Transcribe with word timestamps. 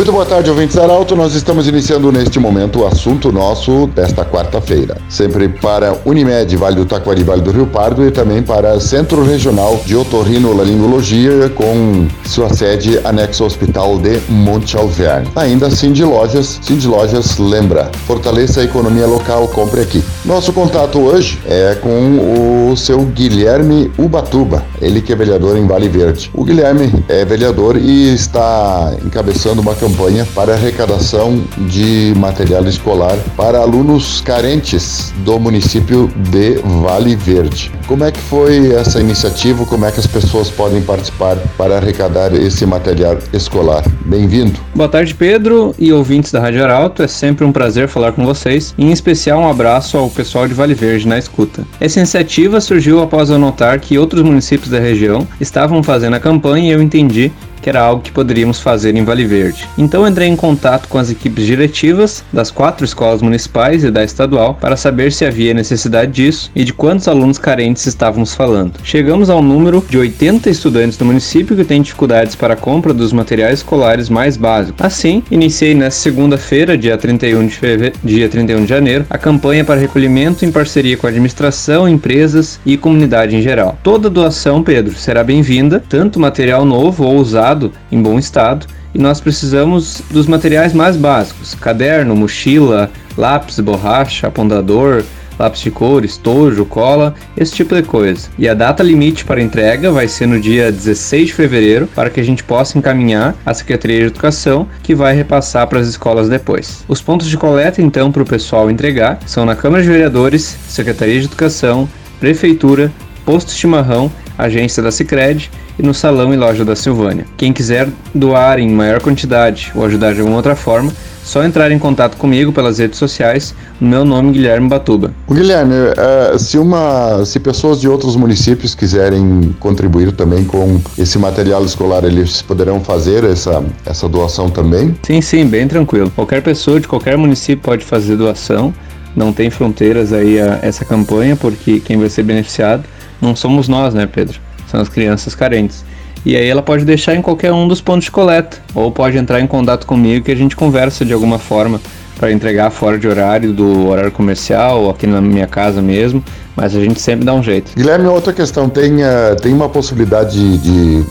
Muito 0.00 0.12
boa 0.12 0.24
tarde, 0.24 0.48
ouvintes 0.48 0.78
Arauto. 0.78 1.14
Nós 1.14 1.34
estamos 1.34 1.68
iniciando 1.68 2.10
neste 2.10 2.38
momento 2.38 2.80
o 2.80 2.86
assunto 2.86 3.30
nosso 3.30 3.86
desta 3.88 4.24
quarta-feira. 4.24 4.96
Sempre 5.10 5.46
para 5.46 5.94
Unimed, 6.06 6.56
Vale 6.56 6.76
do 6.76 6.86
Taquari, 6.86 7.22
Vale 7.22 7.42
do 7.42 7.50
Rio 7.50 7.66
Pardo 7.66 8.06
e 8.06 8.10
também 8.10 8.42
para 8.42 8.80
Centro 8.80 9.22
Regional 9.22 9.78
de 9.84 9.94
Otorrinolaringologia 9.94 11.50
com 11.50 12.08
sua 12.24 12.48
sede 12.48 12.98
anexo 13.04 13.42
ao 13.42 13.48
Hospital 13.48 13.98
de 13.98 14.18
Monte 14.26 14.74
Alverne. 14.74 15.28
Ainda 15.36 15.68
Cindy 15.68 16.02
Lojas. 16.02 16.58
Cindy 16.62 16.86
Lojas 16.86 17.36
lembra, 17.36 17.90
fortaleça 18.06 18.62
a 18.62 18.64
economia 18.64 19.06
local, 19.06 19.48
compre 19.48 19.82
aqui. 19.82 20.02
Nosso 20.24 20.50
contato 20.54 20.98
hoje 20.98 21.38
é 21.44 21.74
com 21.74 22.70
o 22.70 22.74
seu 22.74 23.02
Guilherme 23.02 23.92
Ubatuba, 23.98 24.64
ele 24.80 25.02
que 25.02 25.12
é 25.12 25.16
vereador 25.16 25.58
em 25.58 25.66
Vale 25.66 25.90
Verde. 25.90 26.30
O 26.32 26.42
Guilherme 26.42 26.90
é 27.06 27.22
vereador 27.22 27.76
e 27.76 28.14
está 28.14 28.94
encabeçando 29.04 29.60
uma 29.60 29.74
campanha 29.74 29.89
para 30.34 30.54
arrecadação 30.54 31.42
de 31.68 32.14
material 32.16 32.64
escolar 32.64 33.16
para 33.36 33.58
alunos 33.58 34.20
carentes 34.20 35.12
do 35.24 35.38
município 35.38 36.10
de 36.30 36.54
Vale 36.82 37.14
Verde. 37.16 37.70
Como 37.86 38.04
é 38.04 38.12
que 38.12 38.20
foi 38.20 38.72
essa 38.72 39.00
iniciativa? 39.00 39.66
Como 39.66 39.84
é 39.84 39.90
que 39.90 39.98
as 40.00 40.06
pessoas 40.06 40.48
podem 40.48 40.80
participar 40.80 41.36
para 41.58 41.76
arrecadar 41.76 42.32
esse 42.34 42.64
material 42.64 43.18
escolar? 43.32 43.84
Bem-vindo. 44.06 44.58
Boa 44.74 44.88
tarde, 44.88 45.14
Pedro 45.14 45.74
e 45.78 45.92
ouvintes 45.92 46.30
da 46.30 46.40
Rádio 46.40 46.64
Arauto. 46.64 47.02
É 47.02 47.08
sempre 47.08 47.44
um 47.44 47.52
prazer 47.52 47.88
falar 47.88 48.12
com 48.12 48.24
vocês. 48.24 48.74
Em 48.78 48.92
especial, 48.92 49.40
um 49.40 49.48
abraço 49.48 49.98
ao 49.98 50.08
pessoal 50.08 50.46
de 50.46 50.54
Vale 50.54 50.74
Verde 50.74 51.06
na 51.06 51.18
escuta. 51.18 51.64
Essa 51.80 51.98
iniciativa 51.98 52.60
surgiu 52.60 53.02
após 53.02 53.28
eu 53.28 53.38
notar 53.38 53.78
que 53.80 53.98
outros 53.98 54.22
municípios 54.22 54.70
da 54.70 54.78
região 54.78 55.26
estavam 55.40 55.82
fazendo 55.82 56.14
a 56.14 56.20
campanha 56.20 56.70
e 56.70 56.72
eu 56.72 56.80
entendi 56.80 57.32
que 57.60 57.68
era 57.68 57.80
algo 57.80 58.02
que 58.02 58.12
poderíamos 58.12 58.60
fazer 58.60 58.96
em 58.96 59.04
Vale 59.04 59.24
Verde. 59.24 59.68
Então 59.76 60.06
entrei 60.06 60.28
em 60.28 60.36
contato 60.36 60.88
com 60.88 60.98
as 60.98 61.10
equipes 61.10 61.44
diretivas 61.46 62.24
das 62.32 62.50
quatro 62.50 62.84
escolas 62.84 63.22
municipais 63.22 63.84
e 63.84 63.90
da 63.90 64.02
estadual 64.02 64.54
para 64.54 64.76
saber 64.76 65.12
se 65.12 65.24
havia 65.24 65.54
necessidade 65.54 66.12
disso 66.12 66.50
e 66.54 66.64
de 66.64 66.72
quantos 66.72 67.08
alunos 67.08 67.38
carentes 67.38 67.86
estávamos 67.86 68.34
falando. 68.34 68.74
Chegamos 68.82 69.30
ao 69.30 69.42
número 69.42 69.84
de 69.88 69.98
80 69.98 70.48
estudantes 70.50 70.96
do 70.96 71.04
município 71.04 71.56
que 71.56 71.64
têm 71.64 71.82
dificuldades 71.82 72.34
para 72.34 72.54
a 72.54 72.56
compra 72.56 72.92
dos 72.92 73.12
materiais 73.12 73.60
escolares 73.60 74.08
mais 74.08 74.36
básicos. 74.36 74.84
Assim, 74.84 75.22
iniciei 75.30 75.74
nesta 75.74 76.00
segunda-feira, 76.00 76.76
dia 76.76 76.96
31 76.96 77.46
de 77.46 77.54
fevereiro, 77.54 77.96
dia 78.02 78.28
31 78.28 78.62
de 78.62 78.68
janeiro, 78.68 79.06
a 79.10 79.18
campanha 79.18 79.64
para 79.64 79.80
recolhimento 79.80 80.44
em 80.44 80.52
parceria 80.52 80.96
com 80.96 81.06
a 81.06 81.10
administração, 81.10 81.88
empresas 81.88 82.60
e 82.64 82.76
comunidade 82.76 83.36
em 83.36 83.42
geral. 83.42 83.78
Toda 83.82 84.10
doação, 84.10 84.62
Pedro, 84.62 84.94
será 84.96 85.22
bem-vinda, 85.24 85.82
tanto 85.88 86.20
material 86.20 86.64
novo 86.64 87.04
ou 87.04 87.16
usado 87.16 87.49
em 87.90 88.02
bom 88.02 88.18
estado, 88.18 88.66
e 88.94 88.98
nós 88.98 89.20
precisamos 89.20 90.02
dos 90.10 90.26
materiais 90.26 90.72
mais 90.72 90.96
básicos: 90.96 91.54
caderno, 91.54 92.14
mochila, 92.16 92.90
lápis, 93.16 93.60
borracha, 93.60 94.26
apontador, 94.26 95.04
lápis 95.38 95.60
de 95.60 95.70
cor, 95.70 96.04
estojo, 96.04 96.66
cola, 96.66 97.14
esse 97.36 97.54
tipo 97.54 97.74
de 97.74 97.82
coisa. 97.82 98.28
E 98.38 98.46
a 98.46 98.52
data 98.52 98.82
limite 98.82 99.24
para 99.24 99.40
entrega 99.40 99.90
vai 99.90 100.06
ser 100.06 100.26
no 100.26 100.38
dia 100.38 100.70
16 100.70 101.28
de 101.28 101.34
fevereiro, 101.34 101.88
para 101.94 102.10
que 102.10 102.20
a 102.20 102.22
gente 102.22 102.44
possa 102.44 102.76
encaminhar 102.76 103.34
à 103.46 103.54
Secretaria 103.54 104.00
de 104.00 104.06
Educação, 104.06 104.68
que 104.82 104.94
vai 104.94 105.14
repassar 105.14 105.66
para 105.66 105.80
as 105.80 105.88
escolas 105.88 106.28
depois. 106.28 106.84
Os 106.86 107.00
pontos 107.00 107.28
de 107.28 107.38
coleta, 107.38 107.80
então, 107.80 108.12
para 108.12 108.22
o 108.22 108.26
pessoal 108.26 108.70
entregar 108.70 109.18
são 109.26 109.46
na 109.46 109.56
Câmara 109.56 109.82
de 109.82 109.88
Vereadores, 109.88 110.56
Secretaria 110.68 111.18
de 111.18 111.26
Educação, 111.26 111.88
Prefeitura, 112.18 112.92
Posto 113.24 113.52
Chimarrão, 113.52 114.12
Agência 114.36 114.82
da 114.82 114.90
Sicredi 114.90 115.50
e 115.80 115.82
no 115.82 115.94
salão 115.94 116.32
e 116.32 116.36
loja 116.36 116.62
da 116.64 116.76
Silvânia. 116.76 117.24
Quem 117.38 117.52
quiser 117.52 117.88
doar 118.14 118.58
em 118.58 118.68
maior 118.68 119.00
quantidade 119.00 119.72
ou 119.74 119.84
ajudar 119.86 120.12
de 120.12 120.20
alguma 120.20 120.36
outra 120.36 120.54
forma, 120.54 120.92
só 121.24 121.42
entrar 121.42 121.70
em 121.72 121.78
contato 121.78 122.16
comigo 122.16 122.52
pelas 122.52 122.78
redes 122.78 122.98
sociais, 122.98 123.54
no 123.80 123.88
meu 123.88 124.04
nome 124.04 124.32
Guilherme 124.32 124.68
Batuba. 124.68 125.12
Guilherme, 125.30 125.74
uh, 125.74 126.38
se 126.38 126.58
uma, 126.58 127.24
se 127.24 127.40
pessoas 127.40 127.80
de 127.80 127.88
outros 127.88 128.14
municípios 128.14 128.74
quiserem 128.74 129.54
contribuir 129.58 130.12
também 130.12 130.44
com 130.44 130.80
esse 130.98 131.18
material 131.18 131.64
escolar, 131.64 132.04
eles 132.04 132.42
poderão 132.42 132.80
fazer 132.80 133.24
essa, 133.24 133.62
essa 133.86 134.08
doação 134.08 134.50
também? 134.50 134.94
Sim, 135.02 135.20
sim, 135.20 135.46
bem 135.46 135.66
tranquilo. 135.66 136.10
Qualquer 136.10 136.42
pessoa 136.42 136.78
de 136.78 136.88
qualquer 136.88 137.16
município 137.16 137.62
pode 137.62 137.84
fazer 137.84 138.16
doação. 138.16 138.74
Não 139.14 139.32
tem 139.32 139.50
fronteiras 139.50 140.12
aí 140.12 140.40
a 140.40 140.60
essa 140.62 140.84
campanha, 140.84 141.36
porque 141.36 141.80
quem 141.80 141.98
vai 141.98 142.08
ser 142.08 142.22
beneficiado 142.22 142.84
não 143.20 143.36
somos 143.36 143.68
nós, 143.68 143.92
né, 143.92 144.06
Pedro? 144.06 144.40
São 144.70 144.80
as 144.80 144.88
crianças 144.88 145.34
carentes. 145.34 145.84
E 146.24 146.36
aí 146.36 146.46
ela 146.46 146.62
pode 146.62 146.84
deixar 146.84 147.14
em 147.14 147.22
qualquer 147.22 147.52
um 147.52 147.66
dos 147.66 147.80
pontos 147.80 148.04
de 148.04 148.10
coleta, 148.10 148.58
ou 148.74 148.92
pode 148.92 149.16
entrar 149.16 149.40
em 149.40 149.46
contato 149.46 149.86
comigo 149.86 150.24
que 150.24 150.30
a 150.30 150.36
gente 150.36 150.54
conversa 150.54 151.04
de 151.04 151.12
alguma 151.12 151.38
forma 151.38 151.80
para 152.20 152.30
entregar 152.30 152.70
fora 152.70 152.98
de 152.98 153.08
horário 153.08 153.50
do 153.50 153.88
horário 153.88 154.12
comercial 154.12 154.82
ou 154.82 154.90
aqui 154.90 155.06
na 155.06 155.22
minha 155.22 155.46
casa 155.46 155.80
mesmo, 155.80 156.22
mas 156.54 156.76
a 156.76 156.80
gente 156.80 157.00
sempre 157.00 157.24
dá 157.24 157.32
um 157.32 157.42
jeito. 157.42 157.72
Guilherme, 157.74 158.06
outra 158.08 158.34
questão, 158.34 158.68
tem, 158.68 158.96
uh, 158.96 159.34
tem 159.40 159.54
uma 159.54 159.70
possibilidade 159.70 160.58
de, 160.58 161.02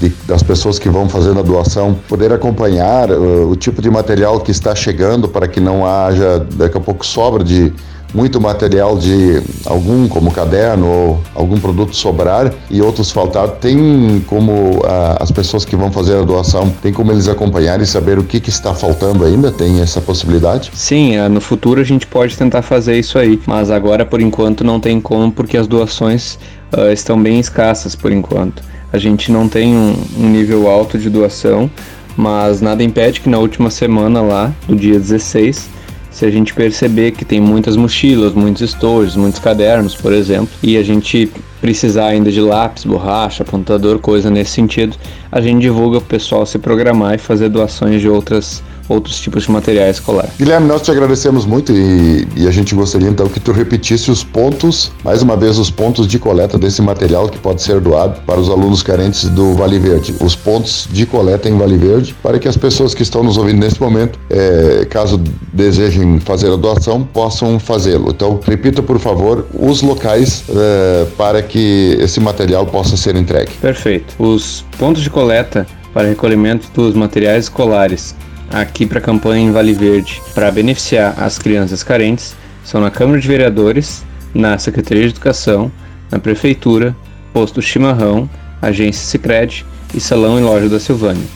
de, 0.00 0.12
das 0.28 0.42
pessoas 0.42 0.78
que 0.78 0.90
vão 0.90 1.08
fazendo 1.08 1.40
a 1.40 1.42
doação 1.42 1.98
poder 2.06 2.30
acompanhar 2.30 3.10
uh, 3.10 3.48
o 3.48 3.56
tipo 3.56 3.80
de 3.80 3.90
material 3.90 4.38
que 4.38 4.50
está 4.50 4.74
chegando 4.74 5.26
para 5.26 5.48
que 5.48 5.60
não 5.60 5.86
haja 5.86 6.46
daqui 6.56 6.76
a 6.76 6.80
pouco 6.80 7.06
sobra 7.06 7.42
de 7.42 7.72
muito 8.14 8.40
material 8.40 8.96
de 8.96 9.42
algum, 9.66 10.06
como 10.06 10.30
caderno 10.30 10.86
ou 10.86 11.20
algum 11.34 11.58
produto 11.58 11.96
sobrar 11.96 12.52
e 12.70 12.80
outros 12.80 13.10
faltar, 13.10 13.48
tem 13.48 14.24
como 14.28 14.80
ah, 14.84 15.16
as 15.20 15.32
pessoas 15.32 15.64
que 15.64 15.74
vão 15.74 15.90
fazer 15.90 16.16
a 16.16 16.22
doação, 16.22 16.72
tem 16.80 16.92
como 16.92 17.10
eles 17.10 17.28
acompanhar 17.28 17.80
e 17.80 17.86
saber 17.86 18.18
o 18.18 18.24
que, 18.24 18.38
que 18.38 18.50
está 18.50 18.72
faltando 18.72 19.24
ainda? 19.24 19.50
Tem 19.50 19.80
essa 19.80 20.00
possibilidade? 20.00 20.70
Sim, 20.74 21.16
ah, 21.16 21.28
no 21.28 21.40
futuro 21.40 21.80
a 21.80 21.84
gente 21.84 22.06
pode 22.06 22.38
tentar 22.38 22.62
fazer 22.62 22.98
isso 22.98 23.18
aí, 23.18 23.40
mas 23.46 23.70
agora 23.70 24.06
por 24.06 24.20
enquanto 24.20 24.62
não 24.62 24.78
tem 24.78 25.00
como 25.00 25.32
porque 25.32 25.56
as 25.56 25.66
doações 25.66 26.38
uh, 26.72 26.92
estão 26.92 27.20
bem 27.20 27.40
escassas 27.40 27.96
por 27.96 28.12
enquanto. 28.12 28.62
A 28.92 28.98
gente 28.98 29.32
não 29.32 29.48
tem 29.48 29.74
um, 29.74 29.94
um 30.18 30.28
nível 30.28 30.70
alto 30.70 30.96
de 30.96 31.10
doação, 31.10 31.68
mas 32.16 32.60
nada 32.60 32.82
impede 32.82 33.20
que 33.20 33.28
na 33.28 33.38
última 33.38 33.70
semana 33.70 34.22
lá, 34.22 34.52
do 34.68 34.76
dia 34.76 34.98
16, 34.98 35.68
se 36.14 36.24
a 36.24 36.30
gente 36.30 36.54
perceber 36.54 37.10
que 37.10 37.24
tem 37.24 37.40
muitas 37.40 37.76
mochilas, 37.76 38.32
muitos 38.34 38.62
estojos, 38.62 39.16
muitos 39.16 39.40
cadernos, 39.40 39.96
por 39.96 40.12
exemplo, 40.12 40.48
e 40.62 40.76
a 40.76 40.82
gente 40.82 41.28
precisar 41.60 42.06
ainda 42.06 42.30
de 42.30 42.40
lápis, 42.40 42.84
borracha, 42.84 43.42
apontador, 43.42 43.98
coisa 43.98 44.30
nesse 44.30 44.52
sentido, 44.52 44.96
a 45.32 45.40
gente 45.40 45.60
divulga 45.60 45.98
para 45.98 46.06
o 46.06 46.08
pessoal 46.08 46.46
se 46.46 46.56
programar 46.56 47.16
e 47.16 47.18
fazer 47.18 47.48
doações 47.48 48.00
de 48.00 48.08
outras 48.08 48.62
outros 48.88 49.20
tipos 49.20 49.44
de 49.44 49.50
material 49.50 49.88
escolar. 49.88 50.28
Guilherme, 50.38 50.66
nós 50.66 50.82
te 50.82 50.90
agradecemos 50.90 51.46
muito 51.46 51.72
e, 51.72 52.26
e, 52.36 52.46
a 52.46 52.50
gente 52.50 52.74
gostaria 52.74 53.08
então 53.08 53.28
que 53.28 53.40
tu 53.40 53.52
repetisse 53.52 54.10
os 54.10 54.22
pontos, 54.22 54.92
mais 55.02 55.22
uma 55.22 55.36
vez, 55.36 55.58
os 55.58 55.70
pontos 55.70 56.06
de 56.06 56.18
coleta 56.18 56.58
desse 56.58 56.82
material 56.82 57.28
que 57.28 57.38
pode 57.38 57.62
ser 57.62 57.80
doado 57.80 58.20
para 58.26 58.38
os 58.38 58.48
alunos 58.48 58.82
carentes 58.82 59.28
do 59.28 59.54
Vale 59.54 59.78
Verde. 59.78 60.14
Os 60.20 60.34
pontos 60.34 60.88
de 60.90 61.06
coleta 61.06 61.48
em 61.48 61.56
Vale 61.56 61.76
Verde, 61.76 62.14
para 62.22 62.38
que 62.38 62.48
as 62.48 62.56
pessoas 62.56 62.94
que 62.94 63.02
estão 63.02 63.22
nos 63.22 63.36
ouvindo 63.36 63.60
nesse 63.60 63.80
momento, 63.80 64.18
é, 64.30 64.86
caso 64.90 65.18
desejem 65.52 66.20
fazer 66.20 66.52
a 66.52 66.56
doação, 66.56 67.02
possam 67.04 67.58
fazê-lo. 67.58 68.10
Então, 68.10 68.40
repita, 68.44 68.82
por 68.82 68.98
favor, 68.98 69.46
os 69.58 69.82
locais 69.82 70.44
é, 70.48 71.06
para 71.16 71.42
que 71.42 71.96
esse 72.00 72.20
material 72.20 72.66
possa 72.66 72.96
ser 72.96 73.16
entregue. 73.16 73.52
Perfeito. 73.60 74.14
Os 74.18 74.64
pontos 74.78 75.02
de 75.02 75.10
coleta 75.10 75.66
para 75.92 76.08
recolhimento 76.08 76.68
dos 76.74 76.94
materiais 76.94 77.44
escolares 77.44 78.14
aqui 78.50 78.86
para 78.86 78.98
a 78.98 79.02
campanha 79.02 79.44
em 79.44 79.52
Vale 79.52 79.72
Verde 79.72 80.22
para 80.34 80.50
beneficiar 80.50 81.14
as 81.18 81.38
crianças 81.38 81.82
carentes 81.82 82.34
são 82.64 82.80
na 82.80 82.90
Câmara 82.90 83.20
de 83.20 83.28
Vereadores, 83.28 84.04
na 84.34 84.56
Secretaria 84.58 85.04
de 85.04 85.10
Educação, 85.10 85.70
na 86.10 86.18
Prefeitura, 86.18 86.96
Posto 87.32 87.60
Chimarrão, 87.60 88.28
Agência 88.60 89.06
Sicredi 89.06 89.66
e 89.94 90.00
Salão 90.00 90.38
e 90.38 90.42
Loja 90.42 90.68
da 90.68 90.80
Silvânia. 90.80 91.26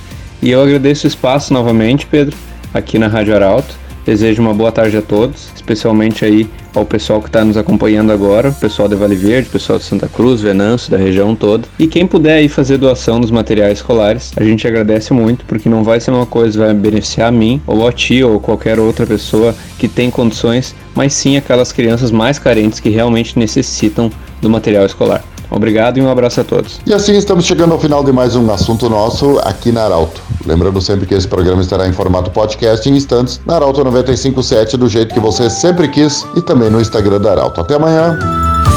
E 0.40 0.50
eu 0.50 0.62
agradeço 0.62 1.06
o 1.06 1.08
espaço 1.08 1.52
novamente, 1.52 2.06
Pedro, 2.06 2.36
aqui 2.72 2.98
na 2.98 3.08
Rádio 3.08 3.34
Arauto 3.34 3.74
Desejo 4.08 4.40
uma 4.40 4.54
boa 4.54 4.72
tarde 4.72 4.96
a 4.96 5.02
todos, 5.02 5.50
especialmente 5.54 6.24
aí 6.24 6.48
ao 6.74 6.86
pessoal 6.86 7.20
que 7.20 7.28
está 7.28 7.44
nos 7.44 7.58
acompanhando 7.58 8.10
agora, 8.10 8.48
o 8.48 8.54
pessoal 8.54 8.88
de 8.88 8.94
Vale 8.94 9.14
Verde, 9.14 9.50
o 9.50 9.52
pessoal 9.52 9.78
de 9.78 9.84
Santa 9.84 10.08
Cruz, 10.08 10.40
Venâncio, 10.40 10.90
da 10.90 10.96
região 10.96 11.36
toda. 11.36 11.68
E 11.78 11.86
quem 11.86 12.06
puder 12.06 12.38
aí 12.38 12.48
fazer 12.48 12.78
doação 12.78 13.20
dos 13.20 13.30
materiais 13.30 13.80
escolares, 13.80 14.32
a 14.34 14.42
gente 14.42 14.66
agradece 14.66 15.12
muito, 15.12 15.44
porque 15.44 15.68
não 15.68 15.84
vai 15.84 16.00
ser 16.00 16.10
uma 16.10 16.24
coisa 16.24 16.52
que 16.52 16.64
vai 16.64 16.72
beneficiar 16.72 17.28
a 17.28 17.30
mim, 17.30 17.60
ou 17.66 17.86
a 17.86 17.92
ti, 17.92 18.24
ou 18.24 18.40
qualquer 18.40 18.80
outra 18.80 19.04
pessoa 19.04 19.54
que 19.78 19.86
tem 19.86 20.10
condições, 20.10 20.74
mas 20.94 21.12
sim 21.12 21.36
aquelas 21.36 21.70
crianças 21.70 22.10
mais 22.10 22.38
carentes 22.38 22.80
que 22.80 22.88
realmente 22.88 23.38
necessitam 23.38 24.10
do 24.40 24.48
material 24.48 24.86
escolar. 24.86 25.22
Obrigado 25.50 25.98
e 25.98 26.02
um 26.02 26.10
abraço 26.10 26.40
a 26.40 26.44
todos. 26.44 26.80
E 26.86 26.92
assim 26.92 27.16
estamos 27.16 27.44
chegando 27.44 27.72
ao 27.72 27.80
final 27.80 28.04
de 28.04 28.12
mais 28.12 28.36
um 28.36 28.50
assunto 28.52 28.88
nosso 28.88 29.38
aqui 29.44 29.72
na 29.72 29.84
Arauto. 29.84 30.20
Lembrando 30.44 30.80
sempre 30.80 31.06
que 31.06 31.14
esse 31.14 31.26
programa 31.26 31.62
estará 31.62 31.88
em 31.88 31.92
formato 31.92 32.30
podcast 32.30 32.88
em 32.88 32.96
instantes 32.96 33.40
na 33.46 33.56
Arauto 33.56 33.82
957 33.82 34.76
do 34.76 34.88
jeito 34.88 35.14
que 35.14 35.20
você 35.20 35.48
sempre 35.48 35.88
quis 35.88 36.26
e 36.36 36.42
também 36.42 36.70
no 36.70 36.80
Instagram 36.80 37.20
da 37.20 37.32
Arauto. 37.32 37.60
Até 37.60 37.74
amanhã. 37.74 38.18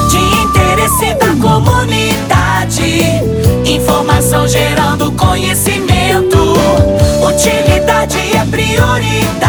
De 0.10 0.18
interesse 0.18 1.14
da 1.16 1.36
comunidade, 1.42 2.82
informação 3.66 4.48
gerando 4.48 5.12
conhecimento. 5.14 6.38
Utilidade 7.22 8.18
é 8.18 8.46
prioridade. 8.46 9.41